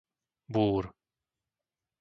[0.53, 0.85] Búr